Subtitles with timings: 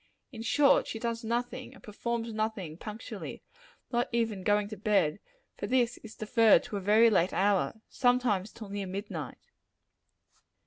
[0.31, 3.43] In short, she does nothing, and performs nothing, punctually,
[3.91, 5.19] not even going to bed;
[5.57, 9.51] for this is deferred to a very late hour sometimes till near midnight.